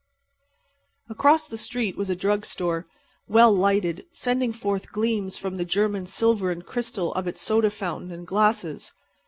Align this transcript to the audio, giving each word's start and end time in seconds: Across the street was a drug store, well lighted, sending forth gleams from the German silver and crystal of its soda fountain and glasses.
Across 1.09 1.45
the 1.49 1.59
street 1.59 1.95
was 1.95 2.09
a 2.09 2.15
drug 2.15 2.43
store, 2.43 2.87
well 3.27 3.55
lighted, 3.55 4.07
sending 4.11 4.51
forth 4.51 4.91
gleams 4.91 5.37
from 5.37 5.57
the 5.57 5.63
German 5.63 6.07
silver 6.07 6.49
and 6.49 6.65
crystal 6.65 7.13
of 7.13 7.27
its 7.27 7.43
soda 7.43 7.69
fountain 7.69 8.11
and 8.11 8.25
glasses. 8.25 8.93